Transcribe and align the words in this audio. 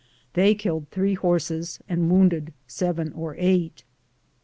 They 0.33 0.55
killed 0.55 0.87
three 0.89 1.13
horses 1.13 1.77
and 1.87 2.09
wounded 2.09 2.53
seven 2.65 3.13
or 3.13 3.35
eight. 3.37 3.83